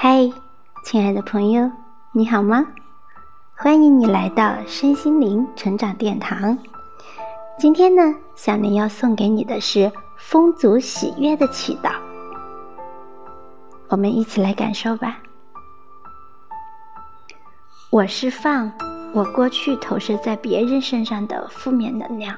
[0.00, 0.30] 嗨，
[0.84, 1.72] 亲爱的朋友，
[2.12, 2.68] 你好吗？
[3.56, 6.56] 欢迎你来到身心灵成长殿堂。
[7.58, 11.90] 今天呢，小林要送给你的是丰足喜悦的祈祷。
[13.88, 15.18] 我们一起来感受吧。
[17.90, 18.72] 我释放
[19.12, 22.36] 我过去投射在别人身上的负面能量，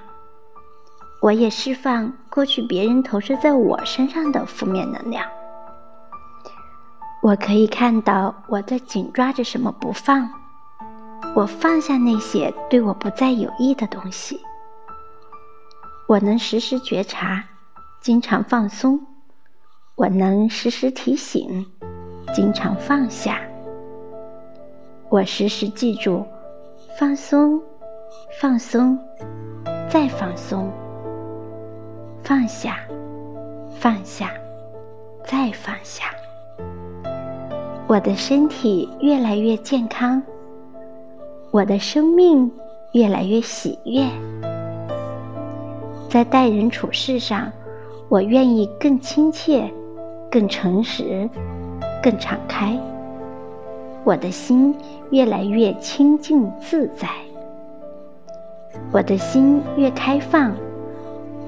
[1.20, 5.26] 我也释放过去别人投射在我身上的负面能量。
[7.22, 10.30] 我可以看到我在紧抓着什么不放，
[11.36, 14.40] 我放下那些对我不再有益的东西。
[16.08, 17.44] 我能时时觉察，
[18.00, 18.98] 经常放松；
[19.96, 21.66] 我能时时提醒，
[22.34, 23.38] 经常放下。
[25.10, 26.26] 我时时记住，
[26.98, 27.60] 放松，
[28.40, 28.98] 放松，
[29.90, 30.72] 再放松，
[32.24, 32.78] 放下，
[33.78, 34.32] 放下，
[35.26, 36.06] 再放下。
[37.90, 40.22] 我的身体越来越健康，
[41.50, 42.48] 我的生命
[42.92, 44.06] 越来越喜悦。
[46.08, 47.50] 在待人处事上，
[48.08, 49.68] 我愿意更亲切、
[50.30, 51.28] 更诚实、
[52.00, 52.78] 更敞开。
[54.04, 54.72] 我的心
[55.10, 57.08] 越来越清净自在，
[58.92, 60.54] 我的心越开放，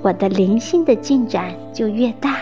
[0.02, 2.38] 我的灵性的进展就越大。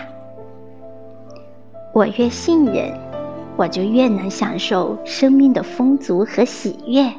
[1.93, 3.10] 我越信任。
[3.61, 7.13] 我就越能享受生命的丰足和喜悦。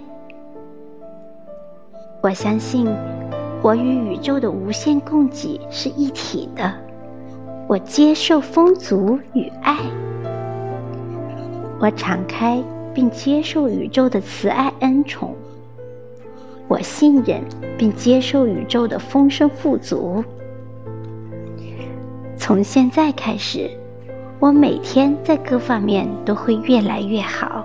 [2.20, 2.88] 我相信，
[3.62, 6.74] 我与宇宙的无限供给是一体的。
[7.68, 9.78] 我接受丰足与爱。
[11.80, 12.60] 我敞开
[12.92, 15.36] 并接受宇宙的慈爱恩宠。
[16.68, 17.40] 我信任
[17.78, 20.24] 并接受宇宙的丰盛富足。
[22.36, 23.70] 从现在开始。
[24.42, 27.64] 我每天在各方面都会越来越好，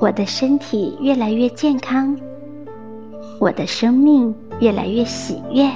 [0.00, 2.18] 我的身体越来越健康，
[3.38, 5.70] 我的生命越来越喜悦，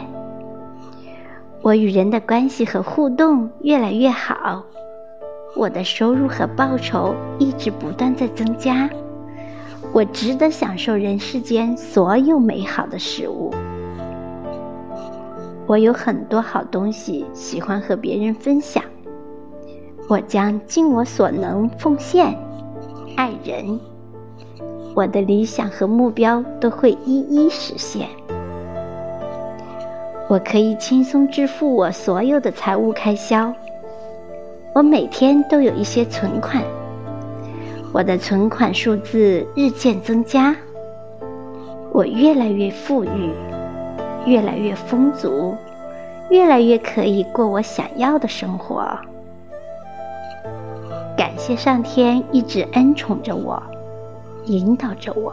[1.63, 4.65] 我与人的关系和互动越来越好，
[5.55, 8.91] 我的收入和报酬一直不断在增加，
[9.93, 13.55] 我值得享受人世间所有美好的事物，
[15.69, 18.83] 我有很多好东西，喜欢和别人分享。
[20.09, 22.35] 我将尽我所能奉献、
[23.15, 23.79] 爱人，
[24.95, 28.09] 我的理想和目标都会一一实现。
[30.27, 33.53] 我可以轻松支付我所有的财务开销。
[34.75, 36.63] 我每天都有一些存款，
[37.93, 40.57] 我的存款数字日渐增加。
[41.93, 43.31] 我越来越富裕，
[44.25, 45.55] 越来越丰足，
[46.31, 48.89] 越来越可以过我想要的生活。
[51.39, 53.63] 感谢上天一直恩宠着我，
[54.47, 55.33] 引导着我。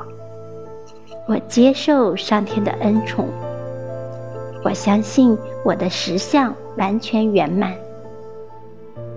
[1.27, 3.27] 我接受上天的恩宠。
[4.63, 7.73] 我相信我的实相完全圆满。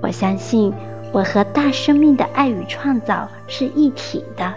[0.01, 0.73] 我相信
[1.13, 4.51] 我和大生命的爱与创造是一体的。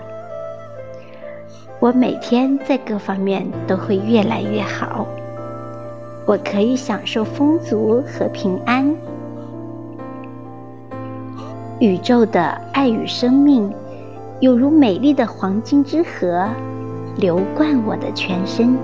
[1.81, 5.05] 我每天在各方面都会越来越好。
[6.25, 8.95] 我可以享受丰足和平安。
[11.81, 13.73] 宇宙的爱与生命，
[14.39, 16.47] 有如美丽的黄金之河，
[17.17, 18.77] 流贯我的全身。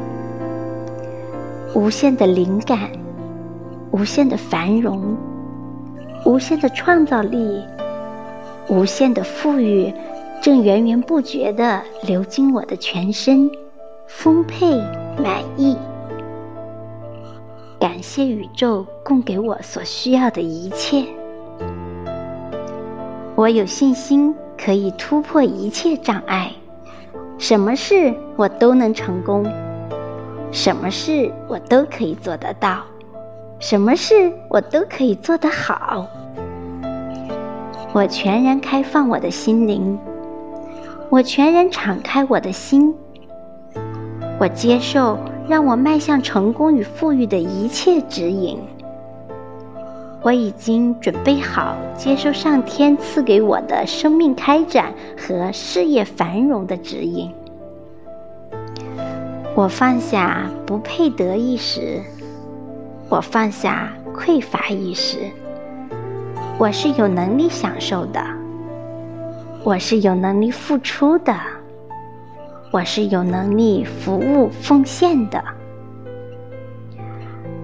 [1.76, 2.90] 无限的灵感，
[3.92, 5.16] 无限的繁荣，
[6.26, 7.62] 无限的创造力，
[8.68, 9.94] 无限的富裕，
[10.42, 13.48] 正源源不绝地流经我的全身，
[14.08, 14.76] 丰沛
[15.24, 15.78] 满意。
[17.80, 21.06] 感谢宇宙供给我所需要的一切。
[23.38, 26.52] 我有信心可以突破一切障碍，
[27.38, 29.46] 什么事我都能成功，
[30.52, 32.82] 什么事我都可以做得到，
[33.60, 36.08] 什么事我都可以做得好。
[37.94, 40.00] 我全然开放我的心灵，
[41.12, 42.92] 我全然敞开我的心，
[44.40, 45.16] 我接受
[45.48, 48.60] 让我迈向成功与富裕的一切指引。
[50.24, 57.32] 我已经准备好接受上天赐给我的生命开展和事业繁荣的指引。
[59.56, 62.02] 我放下不配得意识，
[63.10, 65.18] 我放下匮乏意识。
[66.58, 68.20] 我是有能力享受的，
[69.64, 71.36] 我是有能力付出的，
[72.72, 75.44] 我是有能力服务奉献的。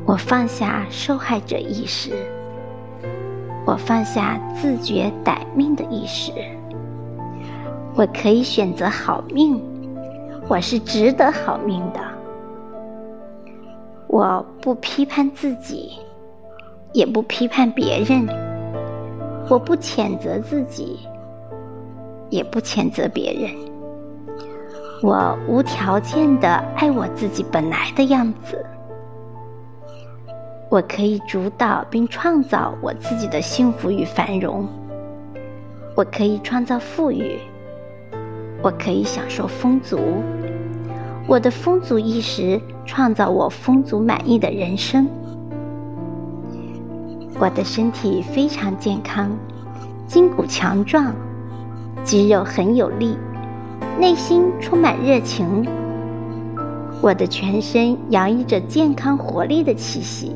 [0.06, 2.12] 我放下受害者意识。
[3.66, 6.32] 我放下自觉歹命的意识。
[7.96, 9.62] 我可以选择好命，
[10.48, 12.00] 我是值得好命的。
[14.08, 15.92] 我不批判自己，
[16.92, 18.28] 也不批判别人。
[19.50, 21.00] 我不谴责自己，
[22.30, 23.52] 也不谴责别人。
[25.02, 28.66] 我无条件的爱我自己本来的样子。
[30.74, 34.68] 我可以主导并创造我自己的幸福与繁荣。
[35.96, 37.38] 我可以创造富裕。
[38.64, 40.00] 我可以享受丰足。
[41.28, 45.08] 我的丰足意识创造我丰足满意的人生。
[47.38, 49.30] 我的身体非常健康，
[50.08, 51.14] 筋骨强壮，
[52.04, 53.16] 肌肉很有力，
[54.00, 55.68] 内心充满热情。
[57.00, 60.36] 我的全身洋溢着健康活力的气息。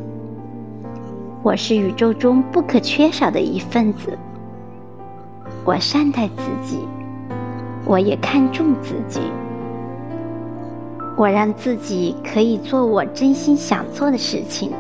[1.48, 4.18] 我是宇宙中不可缺少的一份子。
[5.64, 6.86] 我善待自己，
[7.86, 9.22] 我也看重自己。
[11.16, 14.74] 我让自己可以做我真心想做的事情。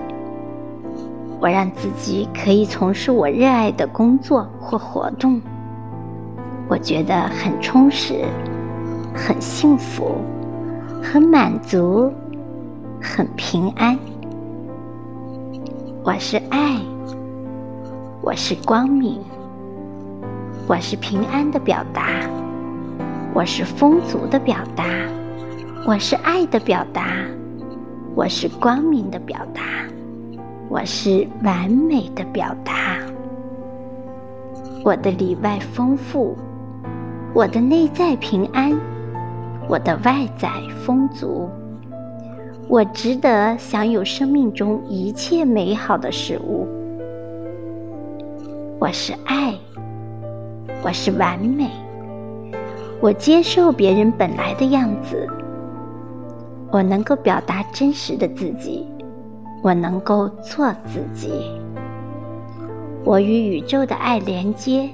[1.40, 5.42] 我让自己可以从事我热爱的工作或活动。
[6.68, 8.26] 我觉得很充实，
[9.16, 10.18] 很幸福，
[11.02, 12.12] 很满足，
[13.02, 13.98] 很平安。
[16.08, 16.80] 我是爱，
[18.22, 19.20] 我是光明，
[20.66, 22.08] 我是平安的表达，
[23.34, 24.86] 我是丰足的表达，
[25.86, 27.08] 我是爱的表达，
[28.16, 29.62] 我是光明的表达，
[30.70, 32.74] 我是完美的表达。
[34.86, 36.38] 我的里外丰富，
[37.34, 38.74] 我的内在平安，
[39.68, 40.50] 我的外在
[40.86, 41.50] 丰足。
[42.70, 46.68] 我值得享有生命中一切美好的事物。
[48.78, 49.54] 我是爱，
[50.84, 51.72] 我是完美。
[53.00, 55.26] 我接受别人本来的样子。
[56.70, 58.86] 我能够表达真实的自己。
[59.64, 61.32] 我能够做自己。
[63.06, 64.90] 我与宇宙的爱连接。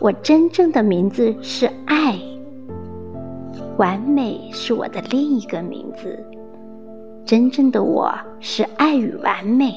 [0.00, 2.18] 我真正的名字是爱。
[3.76, 6.18] 完美是我的另一个名字。
[7.28, 8.10] 真正的我
[8.40, 9.74] 是爱与完美。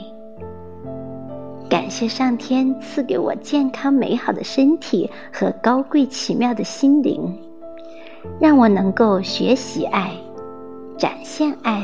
[1.69, 7.37] 感谢上天赐给我健康美好的身体和高贵奇妙的心灵，
[8.39, 10.15] 让我能够学习爱、
[10.97, 11.83] 展现爱、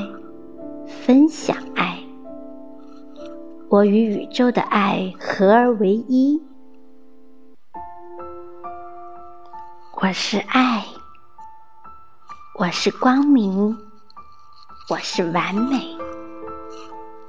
[0.87, 1.99] 分享爱。
[3.67, 6.41] 我与宇宙的爱合而为一。
[10.01, 10.85] 我是爱，
[12.57, 13.77] 我是光明。
[14.89, 15.97] 我是完美，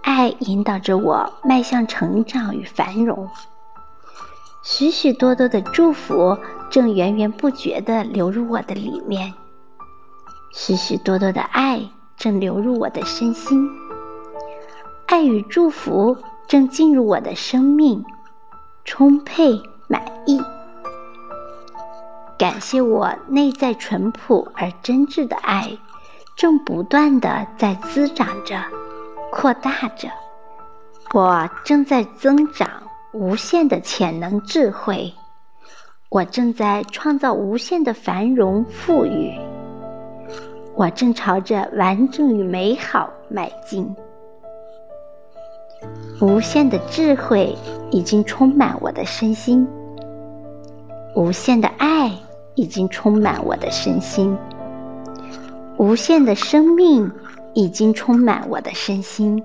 [0.02, 3.28] 爱引导着我迈向成长与繁荣。
[4.62, 6.38] 许许多多的祝福
[6.70, 9.34] 正源源不绝地流入我的里面，
[10.52, 11.82] 许许多多的爱
[12.16, 13.68] 正流入我的身心，
[15.08, 16.16] 爱与祝福
[16.46, 18.04] 正进入我的生命，
[18.84, 20.40] 充沛满意。
[22.38, 25.76] 感谢我内在淳朴而真挚的爱。
[26.38, 28.62] 正不断的在滋长着，
[29.32, 30.08] 扩大着，
[31.12, 32.70] 我正在增长
[33.12, 35.12] 无限的潜能智慧，
[36.10, 39.32] 我正在创造无限的繁荣富裕，
[40.76, 43.92] 我正朝着完整与美好迈进。
[46.20, 47.52] 无限的智慧
[47.90, 49.66] 已经充满我的身心，
[51.16, 52.12] 无限的爱
[52.54, 54.38] 已经充满我的身心。
[55.78, 57.08] 无限的生命
[57.54, 59.40] 已经充满我的身心，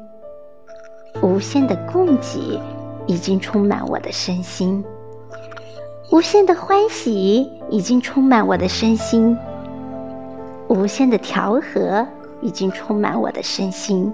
[1.22, 2.60] 无限的供给
[3.06, 4.84] 已经充满我的身心，
[6.12, 9.38] 无限的欢喜已经充满我的身心，
[10.70, 12.04] 无限的调和
[12.42, 14.12] 已经充满我的身心，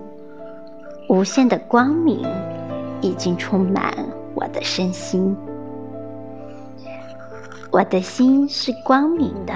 [1.08, 2.28] 无限的光明
[3.00, 3.94] 已经充满
[4.36, 5.34] 我的身心。
[7.72, 9.54] 我的心是光明的，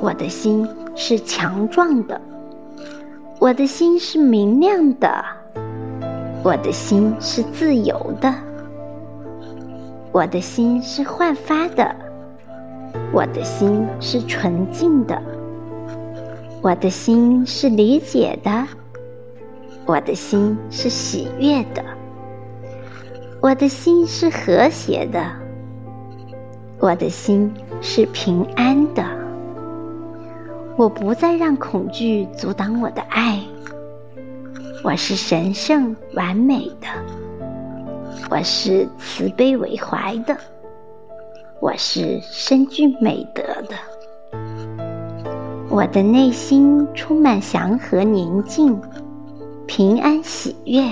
[0.00, 0.68] 我的心。
[0.96, 2.20] 是强壮的，
[3.38, 5.24] 我的心是明亮的，
[6.42, 8.34] 我的心是自由的，
[10.12, 11.94] 我的心是焕发的，
[13.12, 15.22] 我的心是纯净的，
[16.60, 18.66] 我的心是理解的，
[19.86, 21.82] 我的心是喜悦的，
[23.40, 25.24] 我的心是和谐的，
[26.78, 29.19] 我的心是平安的。
[30.80, 33.38] 我不再让恐惧阻挡我的爱。
[34.82, 36.88] 我是神圣完美的，
[38.30, 40.34] 我是慈悲为怀的，
[41.60, 43.76] 我是深具美德的。
[45.68, 48.80] 我的内心充满祥和宁静、
[49.66, 50.82] 平安喜悦。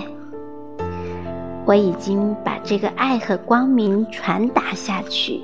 [1.65, 5.43] 我已经把这个爱和光明传达下去。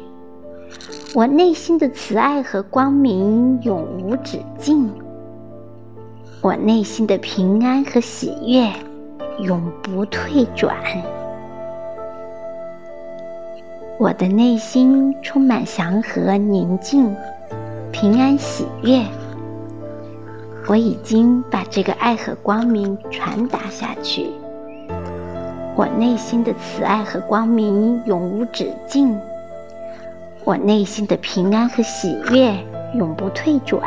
[1.14, 4.92] 我内心的慈爱和光明永无止境。
[6.40, 8.68] 我内心的平安和喜悦
[9.38, 10.75] 永不退转。
[13.97, 17.14] 我的内心充满祥和、宁静、
[17.92, 19.00] 平安、喜悦。
[20.66, 24.26] 我已经把这个爱和光明传达下去。
[25.76, 29.16] 我内心的慈爱和光明永无止境。
[30.45, 32.55] 我内心的平安和喜悦
[32.95, 33.81] 永不退转。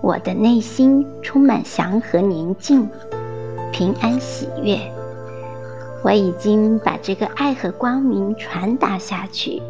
[0.00, 2.88] 我的内心充满祥和、宁静、
[3.72, 4.78] 平安、喜悦。
[6.04, 9.60] 我已经把这个爱和光明传达下去。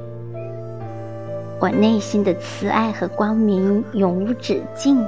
[1.59, 5.03] 我内心的慈爱和光明永无止境。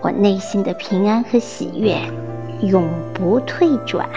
[0.00, 1.98] 我内心的平安和喜悦
[2.62, 4.08] 永不退转。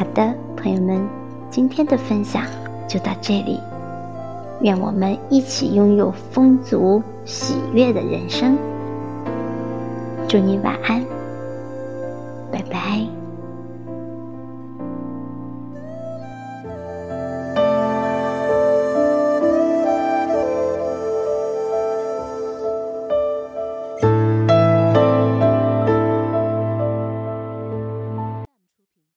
[0.00, 1.06] 好的朋友们
[1.50, 2.42] 今天的分享
[2.88, 3.60] 就到这里。
[4.62, 8.56] 愿我们一起拥有丰足喜悦的人生。
[10.26, 11.04] 祝你晚安
[12.50, 13.19] 拜拜。